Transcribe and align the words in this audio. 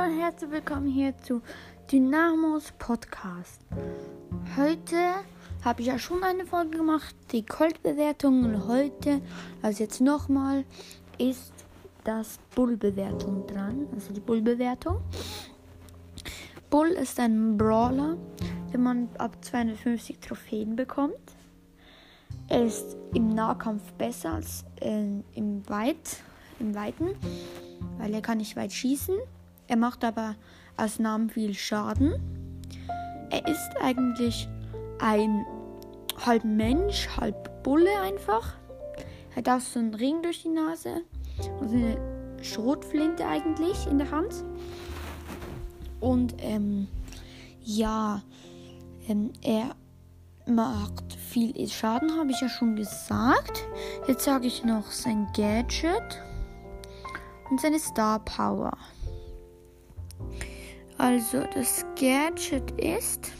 Hallo 0.00 0.12
und 0.12 0.20
herzlich 0.20 0.50
willkommen 0.50 0.86
hier 0.86 1.16
zu 1.18 1.42
Dynamos 1.90 2.72
Podcast. 2.78 3.60
Heute 4.56 4.96
habe 5.64 5.80
ich 5.82 5.88
ja 5.88 5.98
schon 5.98 6.22
eine 6.22 6.46
Folge 6.46 6.78
gemacht, 6.78 7.14
die 7.32 7.44
Colt-Bewertung. 7.44 8.44
Und 8.44 8.66
heute, 8.66 9.20
also 9.62 9.82
jetzt 9.82 10.00
nochmal, 10.00 10.64
ist 11.18 11.52
das 12.04 12.38
Bull-Bewertung 12.54 13.46
dran. 13.46 13.88
Also 13.92 14.12
die 14.12 14.20
Bull-Bewertung. 14.20 15.00
Bull 16.70 16.88
ist 16.88 17.18
ein 17.20 17.58
Brawler, 17.58 18.16
den 18.72 18.82
man 18.82 19.08
ab 19.18 19.36
250 19.44 20.18
Trophäen 20.20 20.76
bekommt. 20.76 21.14
Er 22.48 22.64
ist 22.64 22.96
im 23.12 23.28
Nahkampf 23.28 23.92
besser 23.94 24.34
als 24.34 24.64
äh, 24.80 25.04
im, 25.34 25.68
Weit, 25.68 26.22
im 26.58 26.74
Weiten, 26.74 27.10
weil 27.98 28.14
er 28.14 28.22
kann 28.22 28.38
nicht 28.38 28.56
weit 28.56 28.72
schießen. 28.72 29.16
Er 29.70 29.76
macht 29.76 30.02
aber 30.02 30.34
aus 30.76 30.98
Namen 30.98 31.30
viel 31.30 31.54
Schaden. 31.54 32.14
Er 33.30 33.46
ist 33.46 33.70
eigentlich 33.80 34.48
ein 34.98 35.46
halb 36.26 36.42
Mensch, 36.44 37.08
halb 37.16 37.62
Bulle 37.62 38.00
einfach. 38.02 38.56
Er 39.30 39.36
hat 39.36 39.48
auch 39.48 39.60
so 39.60 39.78
einen 39.78 39.94
Ring 39.94 40.22
durch 40.22 40.42
die 40.42 40.48
Nase 40.48 41.02
und 41.60 41.70
eine 41.70 41.96
Schrotflinte 42.42 43.24
eigentlich 43.24 43.86
in 43.86 43.98
der 43.98 44.10
Hand. 44.10 44.44
Und 46.00 46.34
ähm, 46.38 46.88
ja, 47.62 48.22
ähm, 49.06 49.32
er 49.40 49.76
macht 50.52 51.12
viel 51.14 51.68
Schaden, 51.68 52.18
habe 52.18 52.32
ich 52.32 52.40
ja 52.40 52.48
schon 52.48 52.74
gesagt. 52.74 53.68
Jetzt 54.08 54.24
sage 54.24 54.48
ich 54.48 54.64
noch 54.64 54.90
sein 54.90 55.28
Gadget 55.32 56.20
und 57.50 57.60
seine 57.60 57.78
Star 57.78 58.18
Power. 58.18 58.76
Also 61.00 61.44
das 61.54 61.86
Gadget 61.98 62.72
ist 62.72 63.32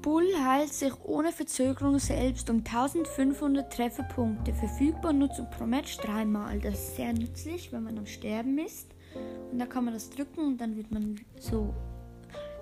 Bull 0.00 0.28
heilt 0.44 0.72
sich 0.72 0.92
ohne 1.02 1.32
Verzögerung 1.32 1.98
selbst 1.98 2.48
um 2.50 2.58
1500 2.58 3.72
Trefferpunkte. 3.72 4.54
Verfügbar 4.54 5.12
Nutzung 5.12 5.50
pro 5.50 5.66
Match 5.66 5.96
dreimal. 5.96 6.60
Das 6.60 6.74
ist 6.74 6.94
sehr 6.94 7.12
nützlich, 7.12 7.72
wenn 7.72 7.82
man 7.82 7.98
am 7.98 8.06
Sterben 8.06 8.58
ist. 8.58 8.94
Und 9.50 9.58
da 9.58 9.66
kann 9.66 9.86
man 9.86 9.94
das 9.94 10.08
drücken 10.10 10.46
und 10.46 10.60
dann 10.60 10.76
wird 10.76 10.92
man 10.92 11.16
so 11.40 11.74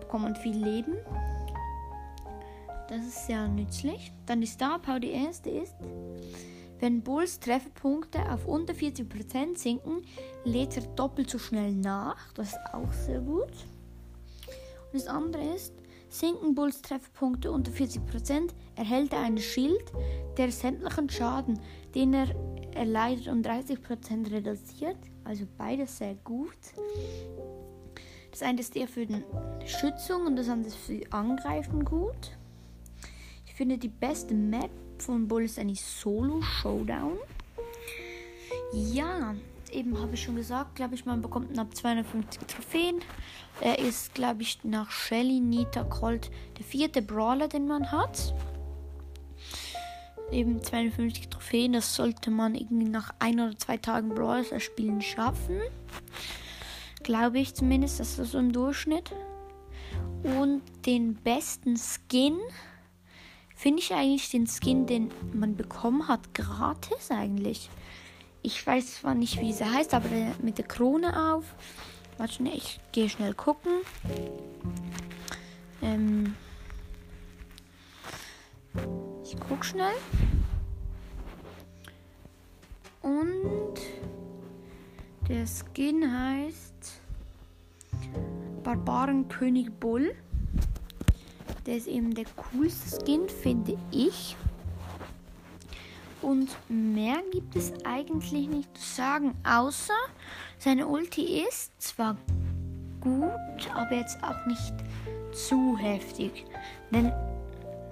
bekommt 0.00 0.24
man 0.24 0.34
viel 0.34 0.56
Leben. 0.56 0.94
Das 2.88 2.98
ist 3.06 3.28
sehr 3.28 3.46
nützlich. 3.46 4.12
Dann 4.26 4.40
die 4.40 4.48
Star 4.48 4.80
Power, 4.80 4.98
die 4.98 5.12
erste 5.12 5.50
ist, 5.50 5.76
wenn 6.80 7.02
Bulls 7.02 7.40
Trefferpunkte 7.40 8.30
auf 8.30 8.46
unter 8.46 8.74
40% 8.74 9.56
sinken, 9.56 10.02
lädt 10.44 10.76
er 10.76 10.82
doppelt 10.94 11.30
so 11.30 11.38
schnell 11.38 11.72
nach. 11.72 12.32
Das 12.34 12.48
ist 12.48 12.58
auch 12.72 12.92
sehr 12.92 13.20
gut. 13.20 13.52
Und 14.92 15.00
das 15.00 15.06
andere 15.06 15.42
ist, 15.54 15.72
sinken 16.08 16.54
Bulls 16.54 16.82
Trefferpunkte 16.82 17.50
unter 17.50 17.72
40%, 17.72 18.50
erhält 18.76 19.12
er 19.12 19.20
einen 19.20 19.38
Schild, 19.38 19.92
der 20.36 20.50
sämtlichen 20.50 21.08
Schaden, 21.10 21.60
den 21.94 22.14
er 22.14 22.28
erleidet, 22.74 23.28
um 23.28 23.40
30% 23.40 24.30
reduziert. 24.30 24.98
Also 25.24 25.46
beides 25.56 25.98
sehr 25.98 26.14
gut. 26.16 26.58
Das 28.30 28.42
eine 28.42 28.60
ist 28.60 28.76
eher 28.76 28.88
für 28.88 29.06
die 29.06 29.22
Schützung 29.64 30.26
und 30.26 30.36
das 30.36 30.48
andere 30.48 30.68
ist 30.68 30.76
für 30.76 31.00
Angreifen 31.10 31.84
gut. 31.84 32.36
Ich 33.46 33.54
finde 33.54 33.78
die 33.78 33.88
beste 33.88 34.34
Map 34.34 34.70
von 35.02 35.28
Bull 35.28 35.44
ist 35.44 35.58
eigentlich 35.58 35.82
Solo 35.82 36.40
Showdown. 36.42 37.18
Ja, 38.72 39.34
eben 39.72 39.98
habe 40.00 40.14
ich 40.14 40.22
schon 40.22 40.36
gesagt, 40.36 40.76
glaube 40.76 40.94
ich, 40.94 41.04
man 41.04 41.22
bekommt 41.22 41.58
ab 41.58 41.74
250 41.74 42.42
Trophäen. 42.46 43.00
Er 43.60 43.78
ist, 43.78 44.14
glaube 44.14 44.42
ich, 44.42 44.64
nach 44.64 44.90
Shelly, 44.90 45.40
Nita, 45.40 45.84
Colt 45.84 46.30
der 46.58 46.64
vierte 46.64 47.02
Brawler, 47.02 47.48
den 47.48 47.66
man 47.66 47.90
hat. 47.92 48.34
Eben 50.32 50.62
52 50.62 51.28
Trophäen, 51.28 51.74
das 51.74 51.94
sollte 51.94 52.30
man 52.30 52.54
irgendwie 52.54 52.88
nach 52.88 53.14
ein 53.18 53.38
oder 53.38 53.56
zwei 53.56 53.76
Tagen 53.76 54.08
Brawler 54.08 54.58
spielen 54.58 55.00
schaffen. 55.02 55.60
Glaube 57.02 57.38
ich 57.38 57.54
zumindest, 57.54 58.00
das 58.00 58.18
ist 58.18 58.32
so 58.32 58.38
im 58.38 58.52
Durchschnitt. 58.52 59.12
Und 60.22 60.62
den 60.86 61.14
besten 61.14 61.76
Skin 61.76 62.38
finde 63.54 63.80
ich 63.80 63.92
eigentlich 63.94 64.30
den 64.30 64.46
Skin, 64.46 64.86
den 64.86 65.10
man 65.32 65.56
bekommen 65.56 66.08
hat, 66.08 66.34
gratis 66.34 67.10
eigentlich. 67.10 67.70
Ich 68.42 68.66
weiß 68.66 69.00
zwar 69.00 69.14
nicht, 69.14 69.40
wie 69.40 69.52
sie 69.52 69.64
heißt, 69.64 69.94
aber 69.94 70.08
mit 70.42 70.58
der 70.58 70.66
Krone 70.66 71.32
auf. 71.32 71.44
Warte 72.18 72.34
schnell, 72.34 72.56
ich 72.56 72.78
gehe 72.92 73.08
schnell 73.08 73.34
gucken. 73.34 73.72
Ähm 75.82 76.34
ich 79.24 79.36
guck 79.48 79.64
schnell. 79.64 79.94
Und 83.02 83.74
der 85.28 85.46
Skin 85.46 86.12
heißt 86.12 87.00
Barbarenkönig 88.62 89.72
Bull. 89.72 90.14
Der 91.66 91.76
ist 91.76 91.86
eben 91.86 92.14
der 92.14 92.26
coolste 92.36 93.00
Skin, 93.00 93.28
finde 93.28 93.78
ich. 93.90 94.36
Und 96.20 96.56
mehr 96.68 97.16
gibt 97.32 97.54
es 97.56 97.72
eigentlich 97.84 98.48
nicht 98.48 98.76
zu 98.76 98.94
sagen, 98.94 99.34
außer 99.44 99.94
seine 100.58 100.86
Ulti 100.86 101.42
ist 101.42 101.70
zwar 101.80 102.16
gut, 103.00 103.70
aber 103.74 103.96
jetzt 103.96 104.22
auch 104.22 104.46
nicht 104.46 104.74
zu 105.32 105.76
heftig. 105.76 106.46
Denn 106.90 107.12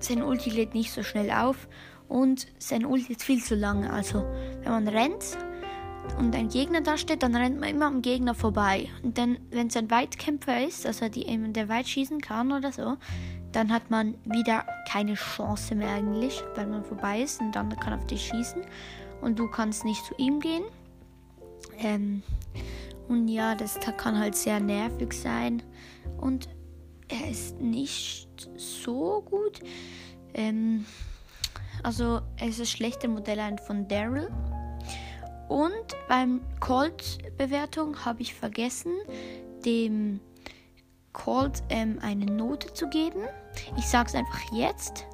sein 0.00 0.22
Ulti 0.22 0.50
lädt 0.50 0.74
nicht 0.74 0.92
so 0.92 1.02
schnell 1.02 1.30
auf 1.30 1.68
und 2.08 2.46
sein 2.58 2.84
Ulti 2.84 3.12
ist 3.12 3.22
viel 3.22 3.42
zu 3.42 3.54
lange. 3.54 3.92
Also 3.92 4.24
wenn 4.62 4.72
man 4.72 4.88
rennt 4.88 5.38
und 6.18 6.34
ein 6.34 6.48
Gegner 6.48 6.80
da 6.80 6.96
steht, 6.96 7.22
dann 7.22 7.34
rennt 7.34 7.60
man 7.60 7.68
immer 7.68 7.86
am 7.86 8.02
Gegner 8.02 8.34
vorbei. 8.34 8.88
Und 9.02 9.18
dann, 9.18 9.38
wenn 9.50 9.68
es 9.68 9.76
ein 9.76 9.90
Weitkämpfer 9.90 10.66
ist, 10.66 10.86
also 10.86 11.08
die, 11.08 11.24
der 11.52 11.68
weit 11.68 11.88
schießen 11.88 12.20
kann 12.20 12.52
oder 12.52 12.72
so, 12.72 12.96
dann 13.56 13.72
hat 13.72 13.90
man 13.90 14.18
wieder 14.26 14.66
keine 14.86 15.14
Chance 15.14 15.74
mehr 15.74 15.88
eigentlich, 15.88 16.44
weil 16.56 16.66
man 16.66 16.84
vorbei 16.84 17.22
ist 17.22 17.40
und 17.40 17.52
dann 17.52 17.74
kann 17.80 17.94
auf 17.94 18.06
dich 18.06 18.26
schießen 18.26 18.62
und 19.22 19.38
du 19.38 19.50
kannst 19.50 19.82
nicht 19.86 20.04
zu 20.04 20.14
ihm 20.18 20.40
gehen. 20.40 20.64
Ähm, 21.78 22.22
und 23.08 23.28
ja, 23.28 23.54
das 23.54 23.80
kann 23.96 24.18
halt 24.18 24.36
sehr 24.36 24.60
nervig 24.60 25.14
sein 25.14 25.62
und 26.18 26.50
er 27.08 27.30
ist 27.30 27.58
nicht 27.58 28.28
so 28.56 29.22
gut. 29.22 29.60
Ähm, 30.34 30.84
also 31.82 32.20
er 32.36 32.48
ist 32.48 32.60
das 32.60 32.70
schlechte 32.70 33.08
Modell 33.08 33.40
von 33.66 33.88
Daryl. 33.88 34.28
Und 35.48 35.96
beim 36.08 36.42
Colt-Bewertung 36.60 38.04
habe 38.04 38.20
ich 38.20 38.34
vergessen, 38.34 38.92
dem 39.64 40.20
Colt 41.16 41.62
ähm, 41.70 41.98
eine 42.02 42.26
Note 42.26 42.74
zu 42.74 42.88
geben. 42.88 43.22
Ich 43.78 43.88
sage 43.88 44.10
es 44.10 44.14
einfach 44.14 44.52
jetzt. 44.52 45.06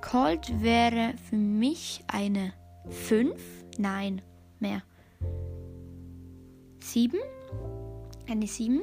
Colt 0.00 0.62
wäre 0.62 1.12
für 1.28 1.36
mich 1.36 2.02
eine 2.06 2.54
5. 2.88 3.38
Nein, 3.76 4.22
mehr. 4.58 4.82
7. 6.80 7.18
Eine 8.26 8.46
7. 8.46 8.82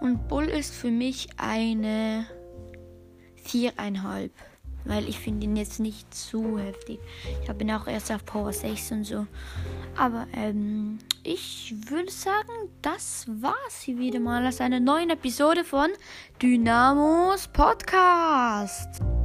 Und 0.00 0.26
Bull 0.26 0.46
ist 0.46 0.74
für 0.74 0.90
mich 0.90 1.28
eine 1.36 2.26
4,5. 3.46 4.30
Weil 4.86 5.08
ich 5.08 5.18
finde 5.18 5.44
ihn 5.44 5.56
jetzt 5.56 5.80
nicht 5.80 6.12
zu 6.14 6.58
heftig. 6.58 7.00
Ich 7.42 7.48
habe 7.48 7.62
ihn 7.62 7.72
auch 7.72 7.86
erst 7.86 8.12
auf 8.12 8.24
Power 8.24 8.52
6 8.52 8.92
und 8.92 9.04
so. 9.04 9.26
Aber 9.96 10.26
ähm, 10.32 10.98
ich 11.22 11.74
würde 11.88 12.10
sagen, 12.10 12.70
das 12.82 13.26
war's 13.28 13.82
hier 13.82 13.98
wieder 13.98 14.20
mal 14.20 14.46
aus 14.46 14.60
einer 14.60 14.80
neuen 14.80 15.10
Episode 15.10 15.64
von 15.64 15.88
Dynamos 16.40 17.48
Podcast. 17.48 19.15